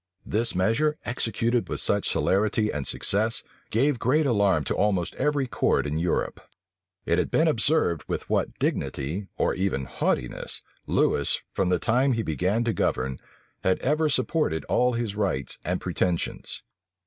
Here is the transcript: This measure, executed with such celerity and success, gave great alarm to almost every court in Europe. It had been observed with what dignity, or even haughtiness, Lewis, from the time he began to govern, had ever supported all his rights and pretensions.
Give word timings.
This 0.25 0.55
measure, 0.55 0.97
executed 1.05 1.69
with 1.69 1.79
such 1.79 2.09
celerity 2.09 2.71
and 2.71 2.87
success, 2.87 3.43
gave 3.69 3.99
great 3.99 4.25
alarm 4.25 4.63
to 4.63 4.73
almost 4.75 5.13
every 5.13 5.45
court 5.45 5.85
in 5.85 5.99
Europe. 5.99 6.41
It 7.05 7.19
had 7.19 7.29
been 7.29 7.47
observed 7.47 8.05
with 8.07 8.27
what 8.27 8.57
dignity, 8.57 9.27
or 9.37 9.53
even 9.53 9.85
haughtiness, 9.85 10.63
Lewis, 10.87 11.37
from 11.53 11.69
the 11.69 11.77
time 11.77 12.13
he 12.13 12.23
began 12.23 12.63
to 12.63 12.73
govern, 12.73 13.19
had 13.63 13.77
ever 13.83 14.09
supported 14.09 14.65
all 14.65 14.93
his 14.93 15.13
rights 15.13 15.59
and 15.63 15.79
pretensions. 15.79 16.63